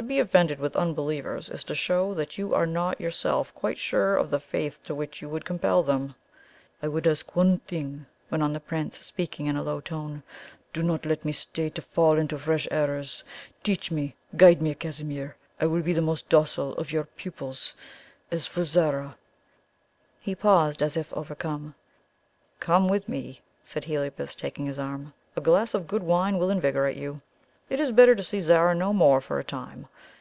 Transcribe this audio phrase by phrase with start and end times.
[0.00, 4.16] To be offended with unbelievers is to show that you are not yourself quite sure
[4.16, 6.14] of the faith to which you would compel them."
[6.80, 10.22] "I would ask you one thing," went on the Prince, speaking in a low tone.
[10.72, 13.24] "Do not let me stay to fall into fresh errors.
[13.64, 17.74] Teach me guide me, Casimir; I will be the most docile of your pupils.
[18.30, 19.16] As for Zara"
[20.20, 21.74] He paused, as if overcome.
[22.60, 26.96] "Come with me," said Heliobas, taking his arm; "a glass of good wine will invigorate
[26.96, 27.20] you.
[27.70, 29.88] It is better to see Zara no more for a time.